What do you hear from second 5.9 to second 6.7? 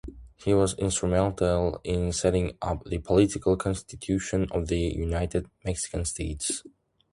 States.